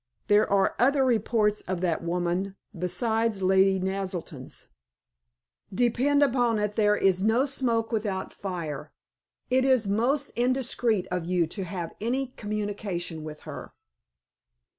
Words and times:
"There 0.29 0.49
are 0.51 0.75
other 0.79 1.05
reports 1.05 1.61
of 1.67 1.81
that 1.81 2.03
woman 2.03 2.55
besides 2.75 3.43
Lady 3.43 3.79
Naselton's. 3.79 4.65
Depend 5.71 6.23
upon 6.23 6.57
it 6.57 6.75
there 6.75 6.95
is 6.95 7.21
no 7.21 7.45
smoke 7.45 7.91
without 7.91 8.33
fire. 8.33 8.91
It 9.51 9.63
is 9.63 9.87
most 9.87 10.31
indiscreet 10.35 11.05
of 11.11 11.25
you 11.27 11.45
to 11.45 11.65
have 11.65 11.89
had 11.89 11.97
any 12.01 12.27
communication 12.35 13.23
with 13.23 13.41
her." 13.41 13.73